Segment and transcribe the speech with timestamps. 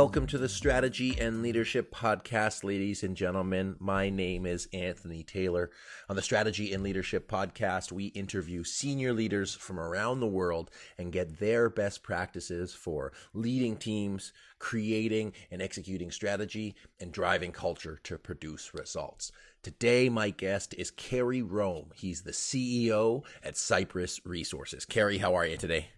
[0.00, 3.76] Welcome to the Strategy and Leadership Podcast, ladies and gentlemen.
[3.78, 5.70] My name is Anthony Taylor.
[6.08, 11.12] On the Strategy and Leadership Podcast, we interview senior leaders from around the world and
[11.12, 18.16] get their best practices for leading teams, creating and executing strategy, and driving culture to
[18.16, 19.30] produce results.
[19.62, 21.90] Today, my guest is Carey Rome.
[21.94, 24.86] He's the CEO at Cypress Resources.
[24.86, 25.88] Carey, how are you today?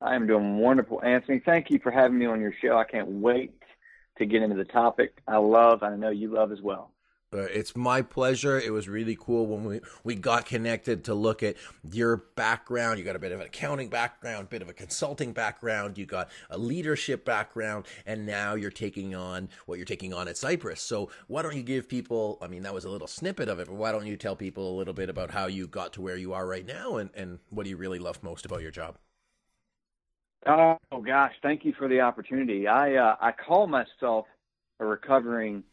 [0.00, 1.40] I am doing wonderful, Anthony.
[1.44, 2.78] Thank you for having me on your show.
[2.78, 3.52] I can't wait
[4.18, 6.92] to get into the topic I love, and I know you love as well.
[7.30, 8.58] Uh, it's my pleasure.
[8.58, 11.56] It was really cool when we, we got connected to look at
[11.92, 12.98] your background.
[12.98, 15.98] You got a bit of an accounting background, bit of a consulting background.
[15.98, 20.38] You got a leadership background, and now you're taking on what you're taking on at
[20.38, 20.80] Cypress.
[20.80, 22.38] So why don't you give people?
[22.40, 24.74] I mean, that was a little snippet of it, but why don't you tell people
[24.74, 27.40] a little bit about how you got to where you are right now, and and
[27.50, 28.96] what do you really love most about your job?
[30.46, 32.66] Oh gosh, thank you for the opportunity.
[32.68, 34.26] I uh, I call myself
[34.78, 35.64] a recovering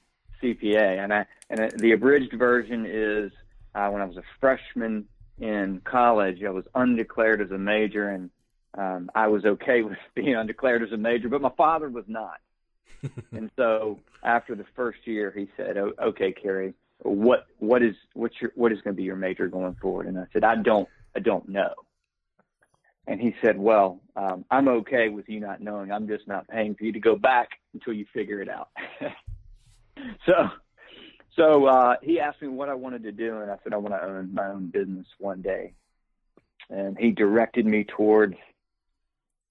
[0.41, 3.31] CPA, and I and the abridged version is
[3.73, 5.07] uh, when I was a freshman
[5.39, 8.29] in college, I was undeclared as a major, and
[8.77, 12.39] um, I was okay with being undeclared as a major, but my father was not.
[13.31, 18.41] and so after the first year, he said, oh, "Okay, Carey, what what is what's
[18.41, 20.89] your what is going to be your major going forward?" And I said, "I don't
[21.15, 21.73] I don't know."
[23.07, 25.91] And he said, Well, um, I'm okay with you not knowing.
[25.91, 28.69] I'm just not paying for you to go back until you figure it out.
[30.25, 30.49] so,
[31.35, 33.93] so uh, he asked me what I wanted to do, and I said, I want
[33.93, 35.73] to own my own business one day.
[36.69, 38.35] And he directed me towards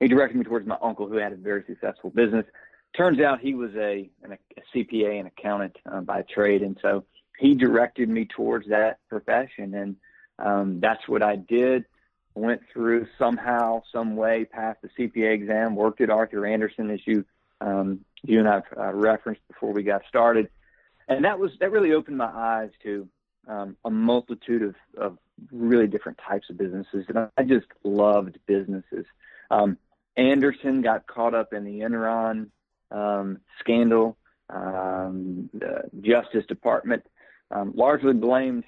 [0.01, 2.45] he directed me towards my uncle who had a very successful business.
[2.97, 7.05] Turns out he was a, an, a CPA and accountant uh, by trade, and so
[7.39, 9.97] he directed me towards that profession, and
[10.39, 11.84] um, that's what I did
[12.34, 17.25] went through somehow, some way, passed the CPA exam, worked at Arthur Andersen, as you
[17.61, 20.50] um, you and I've uh, referenced before we got started,
[21.09, 23.09] and that was that really opened my eyes to
[23.47, 25.19] um, a multitude of, of
[25.53, 29.06] really different types of businesses, and I just loved businesses.
[29.51, 29.78] Um,
[30.16, 32.51] Andersen got caught up in the Enron
[32.91, 34.16] um, scandal.
[34.51, 37.05] Um, the Justice Department
[37.51, 38.65] um, largely blamed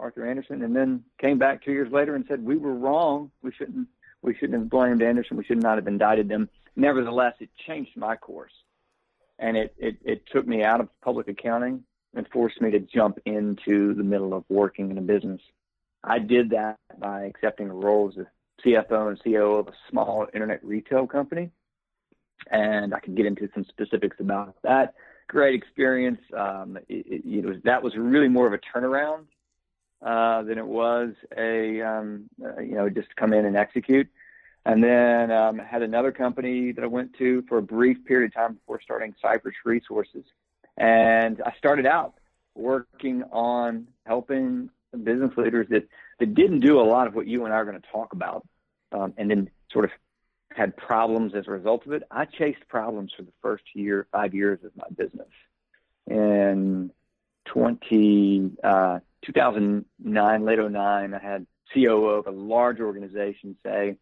[0.00, 3.30] Arthur Andersen, and then came back two years later and said we were wrong.
[3.42, 3.88] We shouldn't
[4.22, 5.36] we shouldn't have blamed Andersen.
[5.36, 6.48] We should not have indicted them.
[6.76, 8.52] Nevertheless, it changed my course,
[9.38, 13.18] and it it, it took me out of public accounting and forced me to jump
[13.26, 15.40] into the middle of working in a business.
[16.04, 18.26] I did that by accepting a role as a
[18.64, 21.50] CFO and CEO of a small internet retail company,
[22.50, 24.94] and I can get into some specifics about that.
[25.28, 26.20] Great experience.
[26.36, 29.24] Um, it, it, it was that was really more of a turnaround
[30.02, 34.08] uh, than it was a um, uh, you know just come in and execute.
[34.64, 38.34] And then um, had another company that I went to for a brief period of
[38.34, 40.24] time before starting Cypress Resources.
[40.76, 42.14] And I started out
[42.54, 44.68] working on helping
[45.02, 45.88] business leaders that,
[46.18, 48.46] that didn't do a lot of what you and I are going to talk about,
[48.92, 49.90] um, and then sort of
[50.50, 52.02] had problems as a result of it.
[52.10, 55.28] I chased problems for the first year, five years of my business.
[56.06, 56.90] And
[57.46, 63.96] 20, uh, 2009, late 09, I had COO of a large organization say,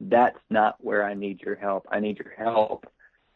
[0.00, 1.86] that's not where I need your help.
[1.90, 2.86] I need your help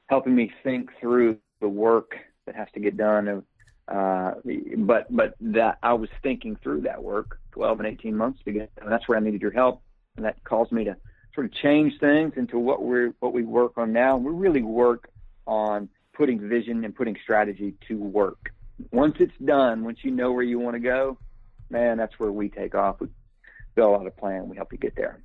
[0.08, 2.16] helping me think through the work
[2.47, 3.42] that has to get done.
[3.88, 4.34] Uh,
[4.78, 8.91] but but that I was thinking through that work 12 and 18 months ago, and
[8.91, 9.83] that's where I needed your help.
[10.16, 10.97] And that caused me to
[11.34, 14.16] sort of change things into what we're what we work on now.
[14.16, 15.09] We really work
[15.47, 18.50] on putting vision and putting strategy to work.
[18.91, 21.18] Once it's done, once you know where you want to go,
[21.71, 23.01] man, that's where we take off.
[23.01, 23.09] We
[23.74, 24.48] build out a plan.
[24.48, 25.21] We help you get there.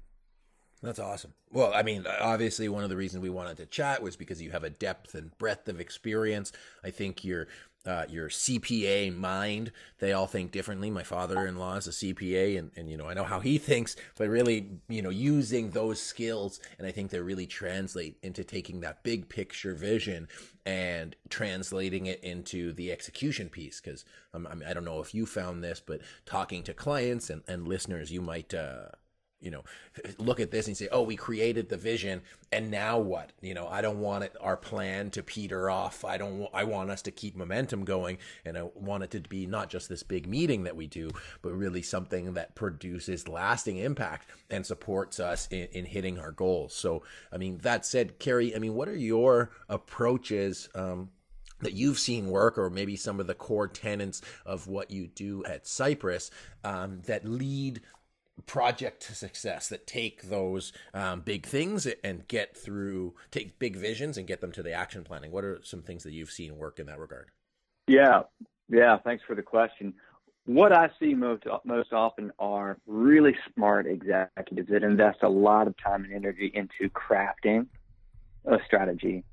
[0.84, 1.34] That's awesome.
[1.52, 4.50] Well, I mean, obviously, one of the reasons we wanted to chat was because you
[4.50, 6.52] have a depth and breadth of experience.
[6.84, 7.48] I think you're
[7.86, 9.72] uh, your CPA mind.
[10.00, 10.90] They all think differently.
[10.92, 13.96] My father-in-law is a CPA, and, and you know I know how he thinks.
[14.18, 18.82] But really, you know, using those skills, and I think they really translate into taking
[18.82, 20.28] that big picture vision
[20.66, 23.82] and translating it into the execution piece.
[23.82, 27.30] Because um, I, mean, I don't know if you found this, but talking to clients
[27.30, 28.54] and, and listeners, you might.
[28.54, 28.90] Uh,
[29.42, 29.64] you know,
[30.18, 32.22] look at this and say, oh, we created the vision
[32.52, 33.32] and now what?
[33.42, 36.06] You know, I don't want it, our plan to peter off.
[36.06, 39.46] I don't, I want us to keep momentum going and I want it to be
[39.46, 41.10] not just this big meeting that we do,
[41.42, 46.74] but really something that produces lasting impact and supports us in, in hitting our goals.
[46.74, 51.10] So, I mean, that said, Carey, I mean, what are your approaches, um,
[51.62, 55.44] that you've seen work, or maybe some of the core tenets of what you do
[55.46, 56.32] at Cypress
[56.64, 57.82] um, that lead
[58.46, 64.18] project to success that take those um, big things and get through take big visions
[64.18, 65.32] and get them to the action planning.
[65.32, 67.30] What are some things that you've seen work in that regard?
[67.88, 68.24] Yeah.
[68.70, 69.94] Yeah thanks for the question.
[70.46, 75.76] What i see most most often are really smart executives that invest a lot of
[75.78, 77.68] time and energy into crafting
[78.46, 79.24] a strategy.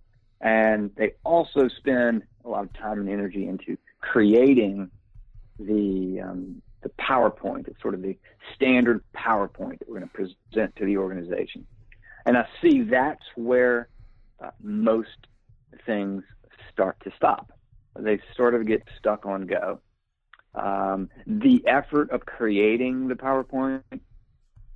[0.41, 4.91] And they also spend a lot of time and energy into creating
[5.59, 7.69] the um, the PowerPoint.
[7.69, 8.17] It's sort of the
[8.55, 11.67] standard PowerPoint that we're going to present to the organization.
[12.27, 13.89] And I see that's where
[14.43, 15.27] uh, most
[15.87, 16.23] things
[16.73, 17.53] start to stop.
[17.99, 19.81] They sort of get stuck on go.
[20.55, 23.83] Um, the effort of creating the PowerPoint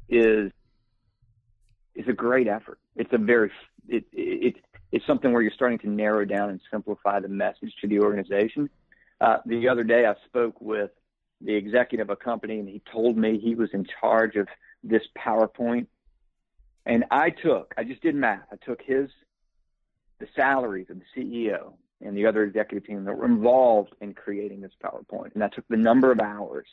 [0.08, 0.52] is
[1.94, 2.78] is a great effort.
[2.96, 3.50] It's a very
[3.88, 4.56] it, it
[4.90, 8.68] it's something where you're starting to narrow down and simplify the message to the organization.
[9.20, 10.90] Uh, the other day, I spoke with
[11.44, 14.48] the executive of a company, and he told me he was in charge of
[14.82, 15.86] this PowerPoint.
[16.84, 18.46] And I took, I just did math.
[18.50, 19.08] I took his,
[20.18, 24.60] the salaries of the CEO and the other executive team that were involved in creating
[24.60, 25.34] this PowerPoint.
[25.34, 26.66] And I took the number of hours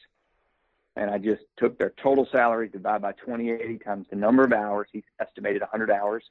[0.96, 4.88] and I just took their total salary divided by 2080 times the number of hours.
[4.92, 6.24] He estimated 100 hours.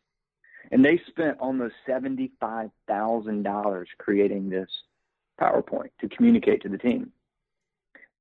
[0.71, 4.69] And they spent almost $75,000 creating this
[5.41, 7.13] PowerPoint to communicate to the team.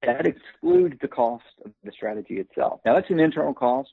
[0.04, 2.82] That excludes the cost of the strategy itself.
[2.86, 3.90] Now, that's an internal cost,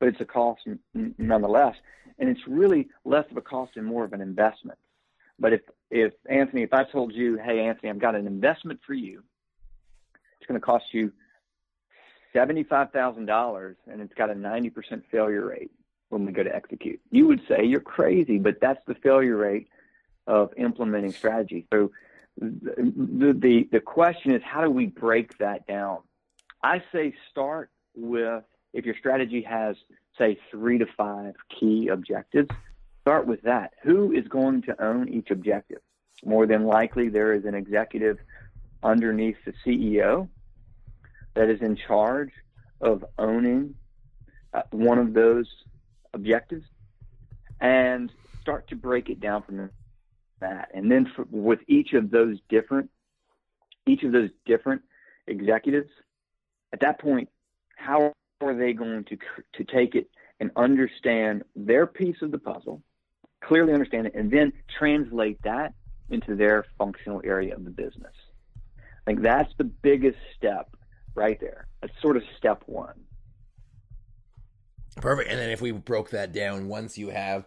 [0.00, 0.62] but it's a cost
[0.94, 1.76] nonetheless.
[2.18, 4.78] And it's really less of a cost and more of an investment.
[5.38, 5.60] But if,
[5.90, 9.22] if Anthony, if I told you, hey, Anthony, I've got an investment for you,
[10.40, 11.12] it's going to cost you
[12.34, 15.70] $75,000 and it's got a 90% failure rate
[16.08, 17.00] when we go to execute.
[17.10, 19.68] You would say you're crazy, but that's the failure rate
[20.26, 21.66] of implementing strategy.
[21.72, 21.90] So
[22.38, 25.98] the, the, the question is how do we break that down?
[26.62, 29.76] I say start with if your strategy has
[30.18, 32.48] say three to five key objectives,
[33.00, 33.74] start with that.
[33.82, 35.80] Who is going to own each objective?
[36.24, 38.18] More than likely, there is an executive
[38.82, 40.28] underneath the CEO
[41.34, 42.32] that is in charge
[42.80, 43.74] of owning
[44.52, 45.46] uh, one of those
[46.14, 46.64] objectives
[47.60, 48.10] and
[48.40, 49.56] start to break it down from
[50.40, 50.70] that.
[50.74, 52.90] And then for, with each of those different,
[53.86, 54.82] each of those different
[55.26, 55.90] executives,
[56.72, 57.28] at that point,
[57.76, 59.16] how are they going to
[59.54, 60.10] to take it
[60.40, 62.82] and understand their piece of the puzzle,
[63.42, 65.74] clearly understand it, and then translate that
[66.10, 68.12] into their functional area of the business?
[68.78, 70.76] I think that's the biggest step
[71.14, 71.68] right there.
[71.80, 73.00] That's sort of step one.
[74.96, 75.30] Perfect.
[75.30, 77.44] And then if we broke that down, once you have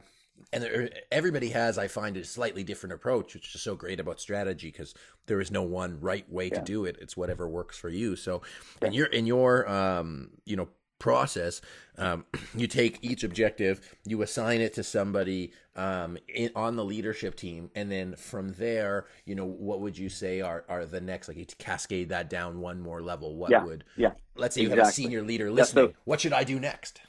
[0.51, 4.19] and there, everybody has, I find, a slightly different approach, which is so great about
[4.19, 4.93] strategy because
[5.27, 6.59] there is no one right way yeah.
[6.59, 6.97] to do it.
[7.01, 8.15] It's whatever works for you.
[8.15, 8.41] So,
[8.81, 8.87] yeah.
[8.87, 10.69] in your in your um, you know
[10.99, 11.61] process,
[11.97, 17.35] um, you take each objective, you assign it to somebody um, in, on the leadership
[17.35, 21.27] team, and then from there, you know, what would you say are are the next?
[21.27, 23.35] Like you cascade that down one more level.
[23.35, 23.63] What yeah.
[23.63, 23.85] would?
[23.95, 24.11] Yeah.
[24.35, 24.83] Let's say you exactly.
[24.83, 25.87] have a senior leader listening.
[25.87, 27.01] So, what should I do next?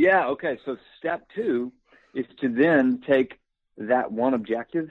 [0.00, 0.28] Yeah.
[0.28, 0.58] Okay.
[0.64, 1.72] So step two
[2.14, 3.38] is to then take
[3.76, 4.88] that one objective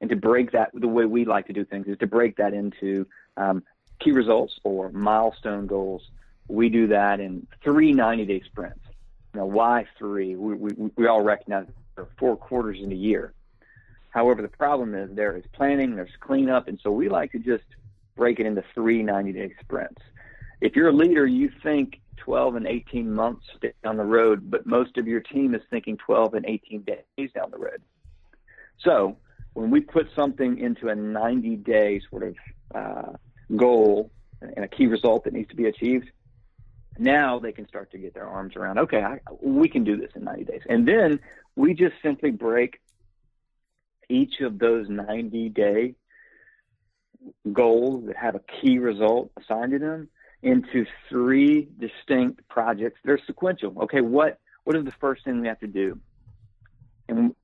[0.00, 2.54] and to break that the way we like to do things is to break that
[2.54, 3.62] into um,
[4.00, 6.10] key results or milestone goals.
[6.48, 8.80] We do that in three 90 day sprints.
[9.34, 10.36] Now, why three?
[10.36, 13.34] We, we, we all recognize there are four quarters in a year.
[14.08, 17.64] However, the problem is there is planning, there's cleanup, and so we like to just
[18.16, 20.00] break it into three 90 day sprints.
[20.62, 23.46] If you're a leader, you think 12 and 18 months
[23.82, 27.50] down the road, but most of your team is thinking 12 and 18 days down
[27.50, 27.82] the road.
[28.78, 29.16] So
[29.54, 32.36] when we put something into a 90 day sort of
[32.74, 33.12] uh,
[33.56, 36.10] goal and a key result that needs to be achieved,
[36.98, 40.10] now they can start to get their arms around, okay, I, we can do this
[40.14, 40.62] in 90 days.
[40.68, 41.20] And then
[41.54, 42.80] we just simply break
[44.08, 45.94] each of those 90 day
[47.52, 50.08] goals that have a key result assigned to them
[50.46, 53.00] into three distinct projects.
[53.04, 53.74] They're sequential.
[53.82, 55.98] Okay, what what is the first thing we have to do?
[57.08, 57.34] And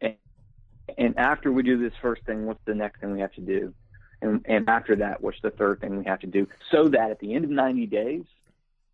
[0.97, 3.75] and after we do this first thing, what's the next thing we have to do?
[4.21, 6.47] And and after that, what's the third thing we have to do?
[6.71, 8.25] So that at the end of 90 days,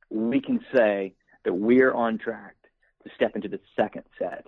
[0.09, 1.13] we can say
[1.45, 2.57] that we're on track
[3.05, 4.47] to step into the second set,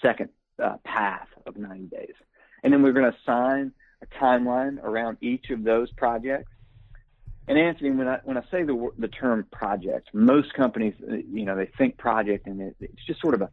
[0.00, 0.30] second
[0.62, 2.14] uh, path of 90 days.
[2.62, 6.52] And then we're going to assign a timeline around each of those projects
[7.48, 11.44] and Anthony, when I when I say the the term project, most companies, uh, you
[11.44, 13.50] know, they think project, and it, it's just sort of a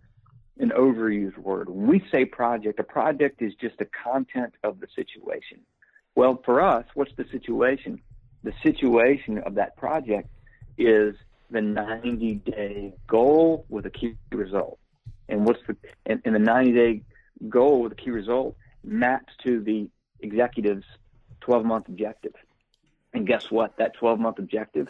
[0.59, 1.69] an overused word.
[1.69, 5.59] When we say project, a project is just the content of the situation.
[6.15, 8.01] Well, for us, what's the situation?
[8.43, 10.29] The situation of that project
[10.77, 11.15] is
[11.49, 14.79] the 90 day goal with a key result.
[15.27, 15.75] And what's the
[16.05, 17.01] and, and the 90 day
[17.49, 19.89] goal with a key result maps to the
[20.21, 20.85] executive's
[21.41, 22.33] 12 month objective.
[23.15, 23.77] And guess what?
[23.77, 24.89] That 12 month objective,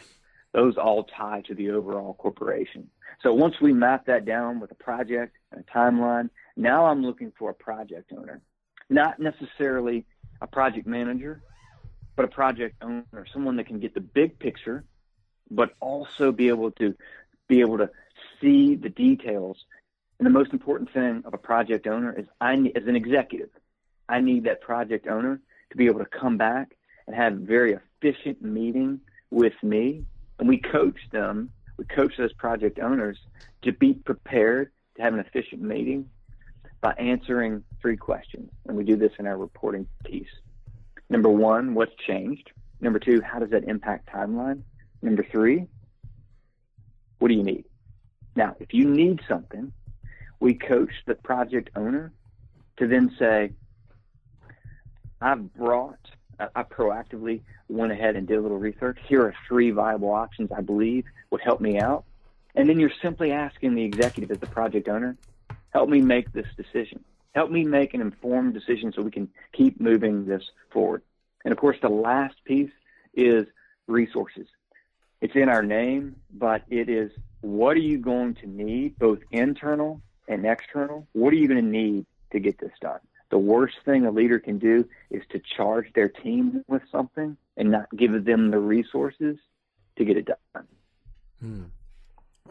[0.51, 2.89] those all tie to the overall corporation.
[3.22, 7.32] So once we map that down with a project and a timeline, now I'm looking
[7.38, 8.41] for a project owner,
[8.89, 10.08] not necessarily
[10.41, 11.44] a project manager,
[12.15, 14.84] but a project owner, someone that can get the big picture,
[15.51, 16.96] but also be able to
[17.48, 17.91] be able to
[18.41, 19.63] see the details.
[20.17, 23.50] And the most important thing of a project owner is I as an executive,
[24.10, 25.39] I need that project owner
[25.70, 26.75] to be able to come back
[27.07, 29.00] and have a very efficient meeting
[29.31, 30.03] with me.
[30.39, 33.17] And we coach them, we coach those project owners
[33.63, 36.09] to be prepared to have an efficient meeting
[36.81, 38.51] by answering three questions.
[38.67, 40.27] And we do this in our reporting piece.
[41.09, 42.51] Number one, what's changed?
[42.81, 44.62] Number two, how does that impact timeline?
[45.01, 45.67] Number three,
[47.19, 47.65] what do you need?
[48.35, 49.71] Now, if you need something,
[50.39, 52.12] we coach the project owner
[52.77, 53.51] to then say,
[55.21, 56.00] I've brought,
[56.39, 59.00] I proactively went ahead and did a little research.
[59.08, 62.06] Here are three viable options I believe would help me out.
[62.56, 65.18] And then you're simply asking the executive as the project owner,
[65.72, 67.04] help me make this decision.
[67.34, 71.01] Help me make an informed decision so we can keep moving this forward.
[71.44, 72.72] And of course, the last piece
[73.13, 73.46] is
[73.88, 74.48] resources.
[75.22, 77.12] It's in our name, but it is
[77.42, 81.08] what are you going to need, both internal and external?
[81.13, 83.00] What are you going to need to get this done?
[83.32, 87.72] The worst thing a leader can do is to charge their team with something and
[87.72, 89.38] not give them the resources
[89.98, 90.67] to get it done.
[91.39, 91.63] Hmm.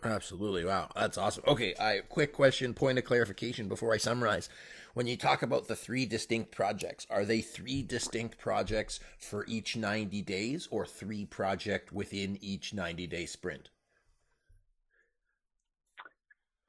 [0.03, 0.65] Absolutely.
[0.65, 0.91] Wow.
[0.95, 1.45] That's awesome.
[1.47, 1.75] Okay.
[1.79, 4.49] I quick question, point of clarification before I summarize.
[4.93, 9.77] When you talk about the three distinct projects, are they three distinct projects for each
[9.77, 13.71] 90 days or three project within each 90 day sprint?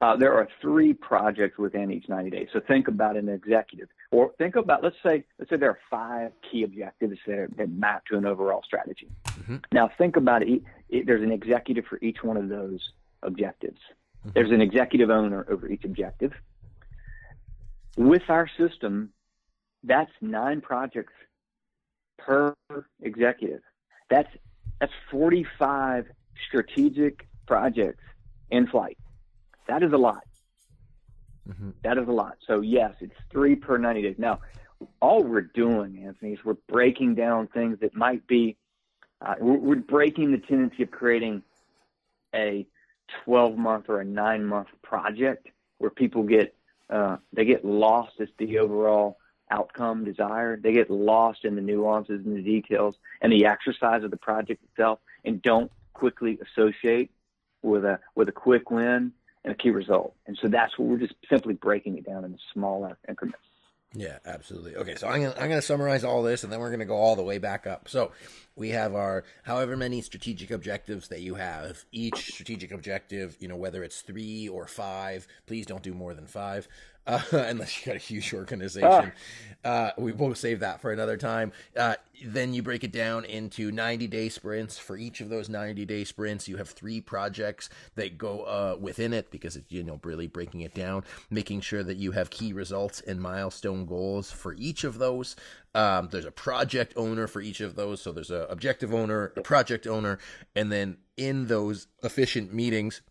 [0.00, 2.48] Uh, there are three projects within each 90 days.
[2.52, 6.32] So think about an executive, or think about let's say let's say there are five
[6.50, 9.08] key objectives that, that map to an overall strategy.
[9.26, 9.56] Mm-hmm.
[9.72, 13.80] Now think about it, it, There's an executive for each one of those objectives.
[14.20, 14.30] Mm-hmm.
[14.34, 16.32] There's an executive owner over each objective.
[17.96, 19.10] With our system,
[19.82, 21.14] that's nine projects
[22.18, 22.54] per
[23.02, 23.62] executive.
[24.10, 24.28] That's
[24.80, 26.06] that's 45
[26.46, 28.04] strategic projects
[28.50, 28.98] in flight.
[29.68, 30.22] That is a lot.
[31.48, 31.70] Mm-hmm.
[31.84, 32.38] That is a lot.
[32.46, 34.16] So yes, it's three per 90 days.
[34.18, 34.40] Now,
[35.00, 38.56] all we're doing, Anthony, is we're breaking down things that might be,
[39.20, 41.42] uh, we're, we're breaking the tendency of creating
[42.34, 42.66] a
[43.24, 45.48] 12 month or a nine month project
[45.78, 46.54] where people get,
[46.90, 49.18] uh, they get lost as the overall
[49.50, 50.62] outcome desired.
[50.62, 54.62] They get lost in the nuances and the details and the exercise of the project
[54.64, 57.10] itself and don't quickly associate
[57.62, 59.12] with a, with a quick win
[59.46, 60.14] a key result.
[60.26, 63.40] And so that's what we're just simply breaking it down into smaller increments.
[63.94, 64.76] Yeah, absolutely.
[64.76, 67.16] Okay, so I'm gonna I'm gonna summarize all this, and then we're gonna go all
[67.16, 67.88] the way back up.
[67.88, 68.12] So
[68.56, 71.84] we have our however many strategic objectives that you have.
[71.92, 76.26] Each strategic objective, you know, whether it's three or five, please don't do more than
[76.26, 76.66] five
[77.06, 79.12] uh, unless you got a huge organization.
[79.64, 79.68] Ah.
[79.68, 81.52] Uh, we will save that for another time.
[81.76, 81.94] Uh,
[82.24, 84.78] then you break it down into 90 day sprints.
[84.78, 89.12] For each of those 90 day sprints, you have three projects that go uh, within
[89.12, 92.52] it because it's, you know, really breaking it down, making sure that you have key
[92.52, 95.36] results and milestone goals for each of those.
[95.76, 98.00] Um, there's a project owner for each of those.
[98.00, 100.18] So there's a objective owner, a project owner,
[100.54, 103.02] and then in those efficient meetings,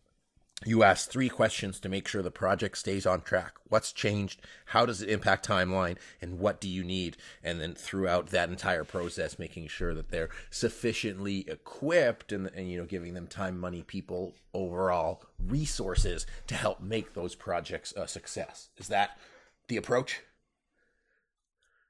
[0.65, 3.53] you ask three questions to make sure the project stays on track.
[3.67, 4.41] What's changed?
[4.67, 5.97] How does it impact timeline?
[6.21, 7.17] And what do you need?
[7.43, 12.79] And then throughout that entire process, making sure that they're sufficiently equipped and, and you
[12.79, 18.69] know, giving them time, money, people, overall resources to help make those projects a success.
[18.77, 19.19] Is that
[19.67, 20.21] the approach?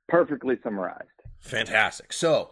[0.08, 1.10] Perfectly summarized.
[1.40, 2.14] Fantastic.
[2.14, 2.52] So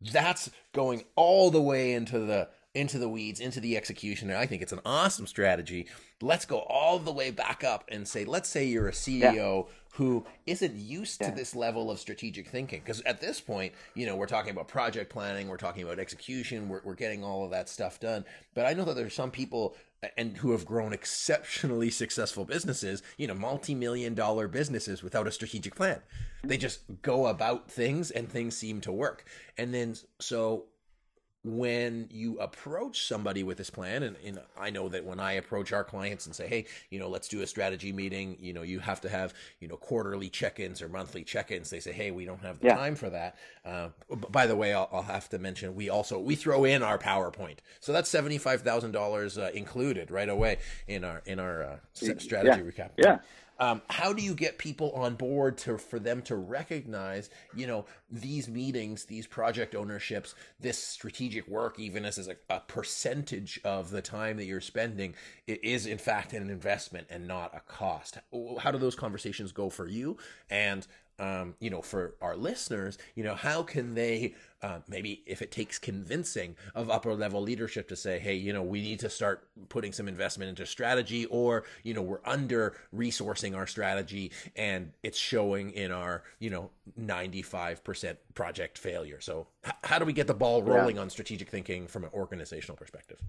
[0.00, 4.30] that's going all the way into the into the weeds, into the execution.
[4.30, 5.88] And I think it's an awesome strategy.
[6.22, 9.72] Let's go all the way back up and say, let's say you're a CEO yeah.
[9.94, 11.30] who isn't used yeah.
[11.30, 12.80] to this level of strategic thinking.
[12.80, 16.68] Because at this point, you know, we're talking about project planning, we're talking about execution,
[16.68, 18.24] we're, we're getting all of that stuff done.
[18.54, 19.74] But I know that there's some people
[20.16, 25.74] and who have grown exceptionally successful businesses, you know, multi-million dollar businesses without a strategic
[25.74, 26.00] plan.
[26.42, 29.26] They just go about things and things seem to work.
[29.58, 30.64] And then so
[31.44, 35.72] when you approach somebody with this plan and, and, i know that when i approach
[35.72, 38.78] our clients and say hey you know let's do a strategy meeting you know you
[38.78, 41.70] have to have you know quarterly check-ins or monthly check-ins.
[41.70, 42.76] They say hey we don't have the yeah.
[42.76, 43.36] time for that.
[43.64, 43.88] Uh,
[44.30, 47.58] by the way I'll, I'll, have to mention we also we throw in our powerpoint.
[47.80, 52.56] So that's $75000 uh, included right away in our in our uh, strategy yeah.
[52.56, 52.90] recap.
[52.96, 53.18] Yeah
[53.60, 57.84] um, how do you get people on board to for them to recognize, you know,
[58.10, 63.90] these meetings, these project ownerships, this strategic work, even as, as a, a percentage of
[63.90, 65.14] the time that you're spending,
[65.46, 68.18] it is in fact an investment and not a cost.
[68.60, 70.16] How do those conversations go for you?
[70.48, 70.86] And
[71.20, 75.52] um, you know, for our listeners, you know, how can they uh, maybe if it
[75.52, 79.46] takes convincing of upper level leadership to say, hey, you know, we need to start
[79.68, 85.18] putting some investment into strategy, or you know, we're under resourcing our strategy and it's
[85.18, 89.20] showing in our you know 95% project failure.
[89.20, 91.02] So, h- how do we get the ball rolling yeah.
[91.02, 93.20] on strategic thinking from an organizational perspective?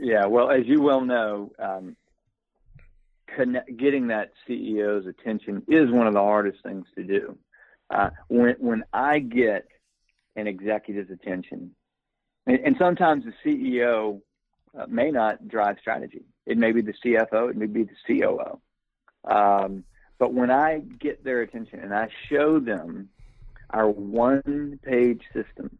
[0.00, 1.96] Yeah, well, as you well know, um,
[3.34, 7.38] connect, getting that CEO's attention is one of the hardest things to do.
[7.90, 9.66] Uh, when when I get
[10.36, 11.74] an executive's attention,
[12.46, 14.20] and, and sometimes the CEO
[14.78, 16.24] uh, may not drive strategy.
[16.46, 17.50] It may be the CFO.
[17.50, 18.60] It may be the COO.
[19.24, 19.84] Um,
[20.18, 23.08] but when I get their attention and I show them
[23.70, 25.78] our one-page system,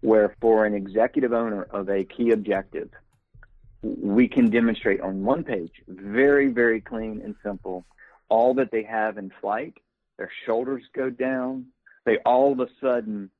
[0.00, 2.90] where for an executive owner of a key objective
[3.82, 7.84] we can demonstrate on one page, very, very clean and simple,
[8.28, 9.74] all that they have in flight.
[10.16, 11.66] Their shoulders go down.
[12.04, 13.30] They all of a sudden,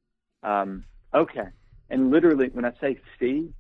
[0.42, 1.49] um, okay.
[1.90, 3.52] And literally, when I say see,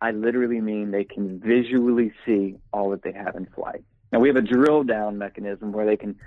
[0.00, 3.84] I literally mean they can visually see all that they have in flight.
[4.12, 6.18] Now, we have a drill down mechanism where they can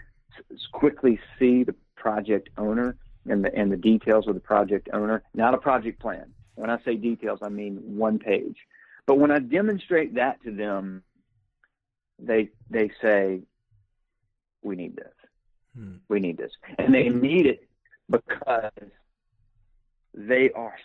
[0.72, 5.54] quickly see the project owner and the, and the details of the project owner, not
[5.54, 6.34] a project plan.
[6.56, 8.58] When I say details, I mean one page.
[9.08, 11.04] But when I demonstrate that to them,
[12.20, 13.42] they they say,
[14.64, 15.14] "We need this.
[15.76, 15.96] Hmm.
[16.08, 17.68] We need this," and they need it
[18.10, 18.72] because
[20.14, 20.76] they are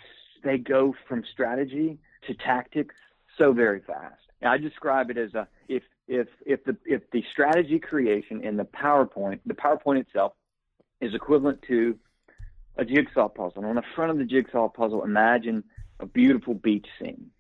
[0.43, 2.95] they go from strategy to tactics
[3.39, 4.21] so very fast.
[4.43, 8.57] And I describe it as a if if if the if the strategy creation in
[8.57, 10.33] the PowerPoint, the PowerPoint itself
[11.01, 11.99] is equivalent to
[12.77, 13.63] a jigsaw puzzle.
[13.63, 15.65] And on the front of the jigsaw puzzle, imagine
[16.01, 17.31] a beautiful beach scene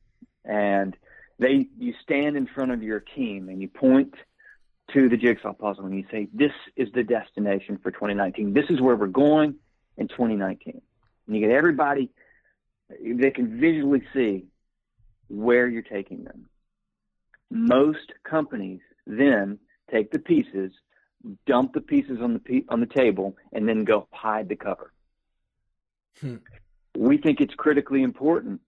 [0.44, 0.96] and
[1.38, 4.14] they you stand in front of your team and you point
[4.92, 8.52] to the jigsaw puzzle and you say, "This is the destination for 2019.
[8.52, 9.56] This is where we're going
[9.96, 10.80] in 2019."
[11.26, 12.10] And you get everybody;
[12.88, 14.46] they can visually see
[15.28, 16.48] where you're taking them.
[17.50, 19.58] Most companies then
[19.90, 20.72] take the pieces,
[21.46, 24.92] dump the pieces on the on the table, and then go hide the cover.
[26.20, 26.36] Hmm.
[26.96, 28.60] We think it's critically important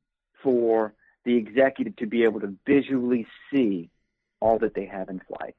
[0.43, 3.91] for the executive to be able to visually see
[4.41, 5.57] all that they have in flight.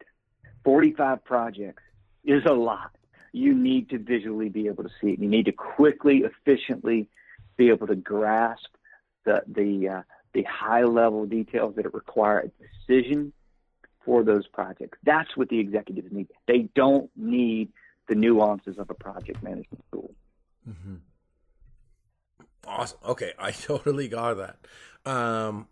[0.64, 1.84] 45 projects
[2.24, 2.92] is a lot.
[3.32, 5.20] You need to visually be able to see it.
[5.20, 7.08] You need to quickly, efficiently
[7.58, 8.70] be able to grasp
[9.26, 10.02] the the uh,
[10.34, 13.34] the high level details that require a decision
[14.06, 14.98] for those projects.
[15.04, 16.28] That's what the executives need.
[16.48, 17.72] They don't need
[18.08, 20.14] the nuances of a project management tool.
[20.70, 20.96] Mm-hmm.
[22.66, 23.00] Awesome.
[23.06, 24.58] Okay, I totally got that.
[25.06, 25.68] Um,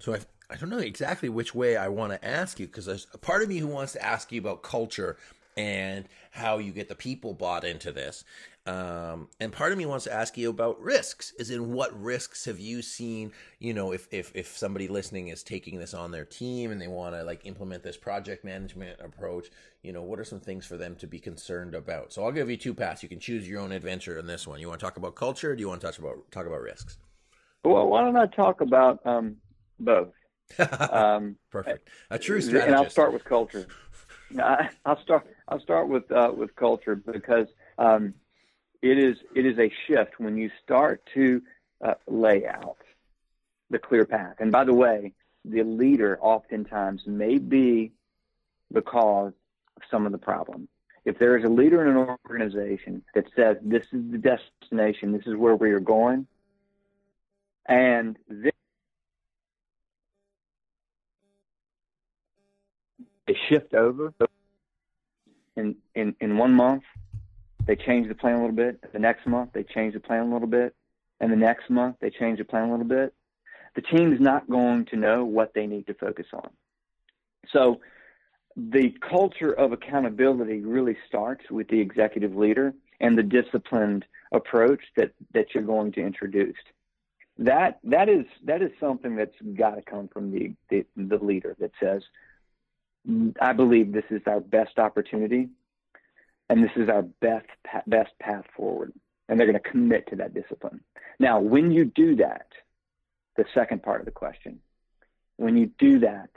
[0.00, 3.06] so I, I don't know exactly which way I want to ask you because there's
[3.12, 5.16] a part of me who wants to ask you about culture
[5.56, 8.24] and how you get the people bought into this.
[8.64, 12.44] Um, and part of me wants to ask you about risks is in what risks
[12.44, 16.26] have you seen, you know, if, if, if somebody listening is taking this on their
[16.26, 19.48] team and they want to like implement this project management approach,
[19.82, 22.12] you know, what are some things for them to be concerned about?
[22.12, 23.02] So I'll give you two paths.
[23.02, 24.60] You can choose your own adventure in this one.
[24.60, 25.56] You want to talk about culture?
[25.56, 26.98] do you want to talk about, talk about risks?
[27.64, 29.36] Well, why don't I talk about um,
[29.78, 30.12] both?
[30.58, 31.88] Um, Perfect.
[32.10, 32.66] A true strategist.
[32.68, 33.66] And I'll start with culture.
[34.42, 35.26] I, will start.
[35.46, 38.14] I'll start with uh, with culture because um,
[38.82, 41.42] it is it is a shift when you start to
[41.84, 42.78] uh, lay out
[43.70, 44.36] the clear path.
[44.38, 45.12] And by the way,
[45.44, 47.92] the leader oftentimes may be
[48.70, 49.32] the cause
[49.76, 50.68] of some of the problem.
[51.04, 55.26] If there is a leader in an organization that says this is the destination, this
[55.26, 56.26] is where we are going,
[57.68, 58.50] and then
[63.26, 64.12] they shift over
[65.56, 66.84] in, in, in one month,
[67.66, 68.92] they change the plan a little bit.
[68.92, 70.74] The next month, they change the plan a little bit.
[71.20, 73.12] And the next month, they change the plan a little bit.
[73.74, 76.48] The team is not going to know what they need to focus on.
[77.52, 77.80] So
[78.56, 85.12] the culture of accountability really starts with the executive leader and the disciplined approach that,
[85.34, 86.56] that you're going to introduce.
[87.38, 91.56] That that is that is something that's got to come from the, the the leader
[91.60, 92.02] that says,
[93.40, 95.48] I believe this is our best opportunity,
[96.48, 97.46] and this is our best
[97.86, 98.92] best path forward,
[99.28, 100.80] and they're going to commit to that discipline.
[101.20, 102.48] Now, when you do that,
[103.36, 104.60] the second part of the question,
[105.36, 106.30] when you do that,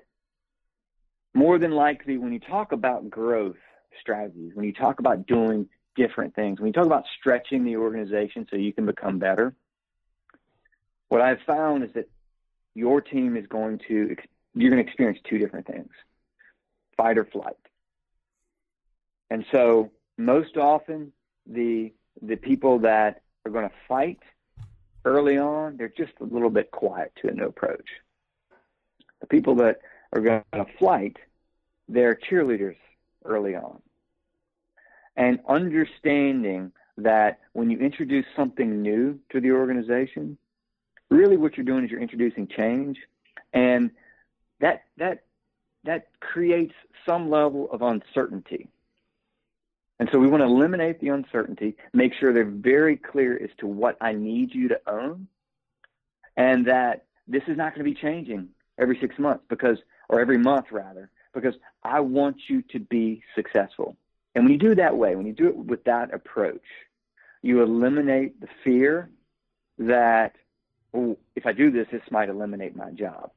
[1.34, 3.58] more than likely, when you talk about growth
[4.00, 8.46] strategies, when you talk about doing different things, when you talk about stretching the organization
[8.50, 9.56] so you can become better,
[11.12, 12.10] what I've found is that
[12.74, 14.16] your team is going to,
[14.56, 15.92] you're going to experience two different things
[16.96, 17.58] fight or flight.
[19.30, 21.12] And so, most often,
[21.46, 24.20] the, the people that are going to fight
[25.04, 27.90] early on, they're just a little bit quiet to a new approach.
[29.20, 29.82] The people that
[30.14, 31.18] are going to flight,
[31.90, 32.78] they're cheerleaders
[33.26, 33.82] early on.
[35.18, 40.38] And understanding that when you introduce something new to the organization,
[41.12, 42.98] really what you're doing is you're introducing change.
[43.54, 43.92] And
[44.60, 45.24] that that
[45.84, 46.74] that creates
[47.06, 48.68] some level of uncertainty.
[50.00, 53.68] And so we want to eliminate the uncertainty, make sure they're very clear as to
[53.68, 55.28] what I need you to own,
[56.36, 59.78] and that this is not going to be changing every six months because,
[60.10, 63.96] or every month rather, because I want you to be successful.
[64.34, 66.66] And when you do it that way, when you do it with that approach,
[67.44, 69.10] you eliminate the fear
[69.78, 70.36] that,
[70.94, 73.32] oh, if I do this, this might eliminate my job.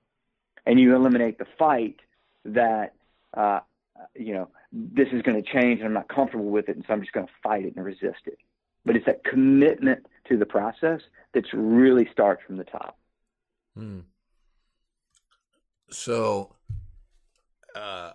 [0.67, 2.01] And you eliminate the fight
[2.45, 2.95] that,
[3.37, 3.61] uh,
[4.15, 6.93] you know, this is going to change and I'm not comfortable with it, and so
[6.93, 8.39] I'm just going to fight it and resist it.
[8.85, 11.01] But it's that commitment to the process
[11.33, 12.99] that's really starts from the top.
[13.77, 14.01] Hmm.
[15.91, 16.57] So,
[17.75, 18.13] uh,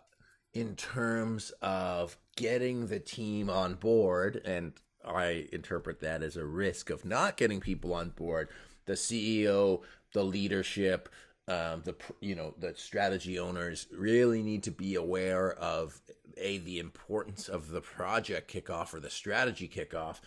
[0.53, 4.73] in terms of getting the team on board, and
[5.05, 8.49] I interpret that as a risk of not getting people on board,
[8.85, 9.81] the CEO,
[10.13, 11.09] the leadership,
[11.47, 15.99] um, the you know the strategy owners really need to be aware of
[16.37, 20.19] a the importance of the project kickoff or the strategy kickoff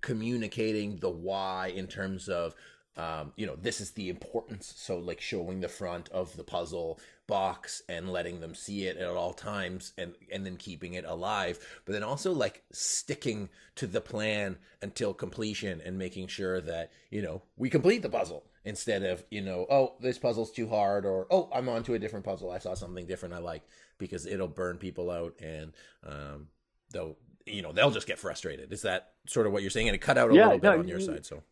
[0.00, 2.54] communicating the why in terms of
[2.96, 4.72] um, you know, this is the importance.
[4.76, 9.08] So, like showing the front of the puzzle box and letting them see it at
[9.08, 11.58] all times, and and then keeping it alive.
[11.84, 17.22] But then also like sticking to the plan until completion and making sure that you
[17.22, 21.26] know we complete the puzzle instead of you know, oh, this puzzle's too hard, or
[21.30, 22.50] oh, I'm on to a different puzzle.
[22.50, 23.62] I saw something different I like
[23.98, 25.72] because it'll burn people out and
[26.04, 26.48] um,
[26.92, 28.72] they'll you know they'll just get frustrated.
[28.72, 29.88] Is that sort of what you're saying?
[29.88, 31.42] And it cut out a yeah, little bit no, on your side, so.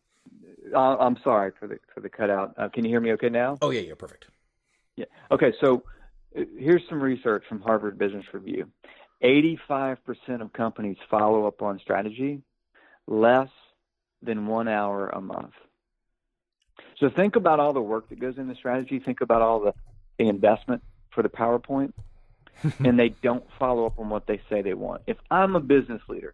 [0.73, 2.53] Uh, I'm sorry for the for the cutout.
[2.57, 3.57] Uh, can you hear me okay now?
[3.61, 4.27] Oh yeah, you're perfect.
[4.95, 5.05] Yeah.
[5.31, 5.53] Okay.
[5.61, 5.83] So
[6.37, 8.69] uh, here's some research from Harvard Business Review.
[9.23, 9.97] 85%
[10.41, 12.41] of companies follow up on strategy
[13.07, 13.49] less
[14.21, 15.53] than one hour a month.
[16.99, 18.99] So think about all the work that goes into strategy.
[18.99, 19.73] Think about all the,
[20.17, 21.93] the investment for the PowerPoint,
[22.79, 25.03] and they don't follow up on what they say they want.
[25.07, 26.33] If I'm a business leader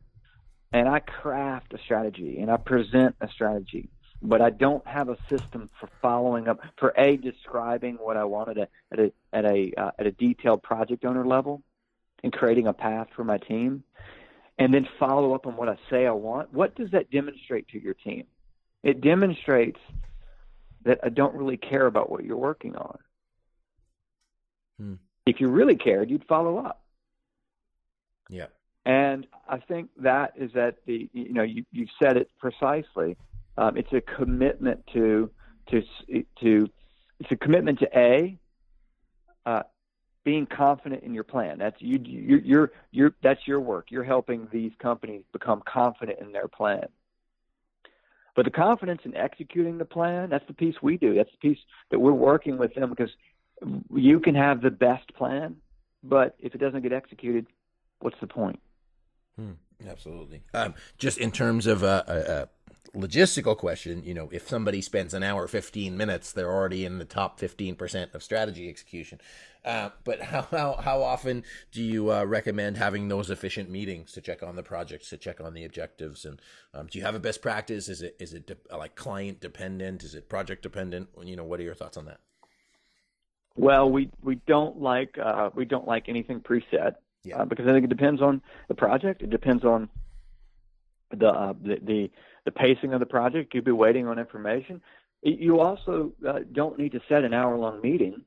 [0.72, 3.90] and I craft a strategy and I present a strategy
[4.22, 8.58] but I don't have a system for following up for a describing what I wanted
[8.58, 11.62] at a at a at a, uh, at a detailed project owner level
[12.24, 13.84] and creating a path for my team,
[14.58, 16.54] and then follow up on what I say I want.
[16.54, 18.26] What does that demonstrate to your team?
[18.84, 19.80] It demonstrates
[20.84, 22.98] that I don't really care about what you're working on.
[24.80, 24.94] Hmm.
[25.26, 26.82] If you really cared, you'd follow up.
[28.30, 28.48] Yeah.
[28.86, 33.16] And I think that is that the you know you you said it precisely
[33.60, 35.30] um, it's a commitment to
[35.70, 35.84] to
[36.42, 36.70] to
[37.20, 38.40] it's a commitment to a
[39.46, 39.64] uh,
[40.24, 41.58] being confident in your plan.
[41.60, 43.88] That's you, you you're you're that's your work.
[43.92, 46.88] You're helping these companies become confident in their plan.
[48.36, 51.14] But the confidence in executing the plan, that's the piece we do.
[51.14, 51.60] That's the piece
[51.92, 53.10] that we're working with them because
[53.94, 55.58] you can have the best plan,
[56.02, 57.48] but if it doesn't get executed,
[58.00, 58.62] what's the point?
[59.38, 59.54] Hmm,
[59.86, 60.44] absolutely.
[60.54, 62.46] Um, just in terms of uh, uh, uh
[62.96, 67.06] logistical question, you know, if somebody spends an hour, 15 minutes, they're already in the
[67.06, 69.20] top 15% of strategy execution.
[69.64, 74.22] Uh, but how, how, how often do you uh, recommend having those efficient meetings to
[74.22, 76.26] check on the projects, to check on the objectives?
[76.26, 76.42] And
[76.74, 77.90] um, do you have a best practice?
[77.90, 80.04] Is it, is it de- like client dependent?
[80.04, 81.10] Is it project dependent?
[81.24, 82.20] You know, what are your thoughts on that?
[83.56, 86.96] Well, we, we don't like, uh, we don't like anything preset.
[87.26, 87.40] Yeah.
[87.42, 89.22] Uh, because I think it depends on the project.
[89.22, 89.90] It depends on
[91.12, 92.12] the, uh, the, the
[92.46, 93.54] the pacing of the project.
[93.54, 94.82] You'd be waiting on information.
[95.22, 98.24] You also uh, don't need to set an hour long meeting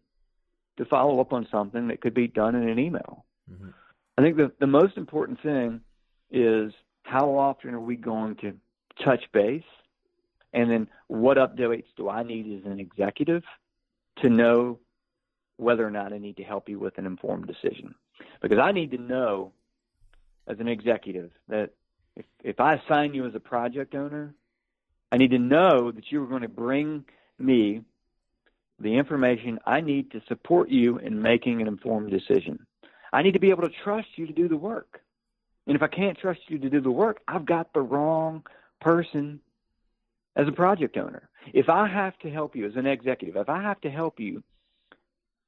[0.76, 3.24] to follow up on something that could be done in an email.
[3.50, 3.70] Mm-hmm.
[4.18, 5.80] I think the, the most important thing
[6.30, 6.72] is
[7.02, 8.54] how often are we going to
[9.02, 9.62] touch base
[10.52, 13.42] And then what updates do I need as an executive
[14.22, 14.78] to know
[15.56, 17.94] whether or not I need to help you with an informed decision?
[18.40, 19.52] Because I need to know
[20.46, 21.70] as an executive that
[22.16, 24.34] if, if I assign you as a project owner,
[25.10, 27.04] I need to know that you are going to bring
[27.38, 27.82] me
[28.78, 32.66] the information I need to support you in making an informed decision.
[33.12, 35.00] I need to be able to trust you to do the work.
[35.66, 38.44] And if I can't trust you to do the work, I've got the wrong
[38.80, 39.40] person
[40.34, 41.28] as a project owner.
[41.52, 44.42] If I have to help you as an executive, if I have to help you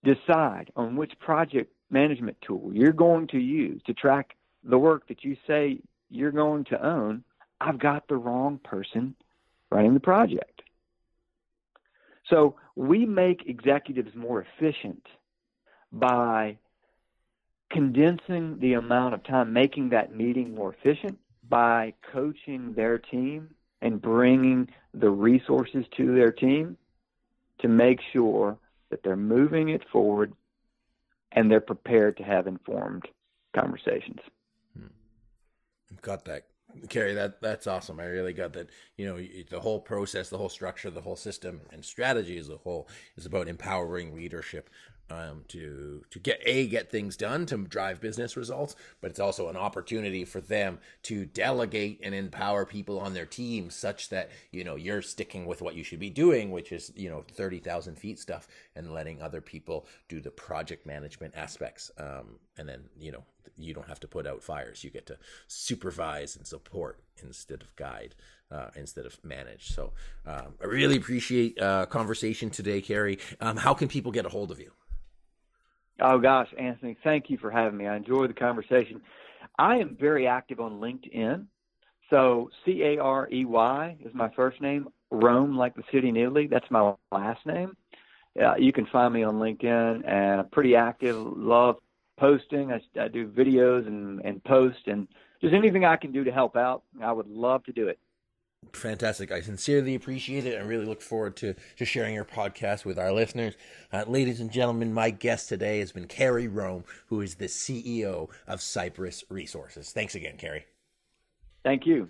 [0.05, 5.25] decide on which project management tool you're going to use to track the work that
[5.25, 7.25] you say you're going to own,
[7.61, 9.15] I've got the wrong person
[9.71, 10.63] running the project.
[12.31, 15.07] So we make executives more efficient
[15.93, 16.59] by
[17.71, 23.51] condensing the amount of time, making that meeting more efficient by coaching their team
[23.83, 26.77] and bringing the resources to their team
[27.61, 28.57] to make sure
[28.91, 30.33] that they're moving it forward
[31.33, 33.05] and they're prepared to have informed
[33.55, 34.21] conversations.
[36.03, 36.47] Got that.
[36.89, 38.01] Carey, that that's awesome.
[38.01, 38.69] I really got that.
[38.97, 42.57] You know, the whole process, the whole structure, the whole system, and strategy as a
[42.57, 44.71] whole is about empowering leadership
[45.11, 49.49] um, to to get a get things done to drive business results, but it's also
[49.49, 54.65] an opportunity for them to delegate and empower people on their team, such that you
[54.65, 57.97] know you're sticking with what you should be doing, which is you know thirty thousand
[57.97, 63.13] feet stuff, and letting other people do the project management aspects, um, and then you
[63.13, 63.25] know
[63.57, 67.75] you don't have to put out fires; you get to supervise and support instead of
[67.77, 68.15] guide
[68.51, 69.75] uh, instead of manage.
[69.75, 69.93] So
[70.27, 73.19] um, I really appreciate uh, conversation today, Carey.
[73.41, 74.71] Um, how can people get a hold of you?
[76.01, 77.87] Oh gosh, Anthony, thank you for having me.
[77.87, 79.01] I enjoy the conversation.
[79.59, 81.47] I am very active on LinkedIn.
[82.11, 84.89] So C A R E Y is my first name.
[85.11, 87.77] Rome, like the city in Italy, that's my last name.
[88.41, 91.17] Uh, you can find me on LinkedIn, and I'm pretty active.
[91.17, 91.77] Love
[92.19, 92.73] posting.
[92.73, 95.07] I, I do videos and and post, and
[95.41, 97.99] just anything I can do to help out, I would love to do it.
[98.73, 99.31] Fantastic.
[99.31, 100.59] I sincerely appreciate it.
[100.59, 103.55] I really look forward to, to sharing your podcast with our listeners.
[103.93, 108.29] Uh, ladies and gentlemen, my guest today has been Carey Rome, who is the CEO
[108.47, 109.93] of Cypress Resources.
[109.93, 110.67] Thanks again, Carey.
[111.65, 112.09] Thank you.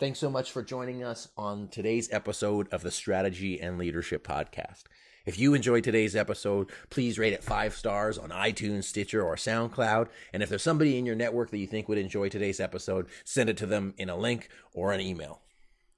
[0.00, 4.84] Thanks so much for joining us on today's episode of the Strategy and Leadership Podcast.
[5.26, 10.08] If you enjoyed today's episode, please rate it five stars on iTunes, Stitcher, or SoundCloud.
[10.32, 13.50] And if there's somebody in your network that you think would enjoy today's episode, send
[13.50, 15.42] it to them in a link or an email.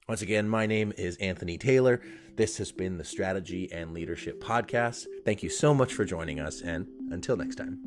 [0.09, 2.01] Once again, my name is Anthony Taylor.
[2.35, 5.05] This has been the Strategy and Leadership Podcast.
[5.23, 7.79] Thank you so much for joining us, and until next time.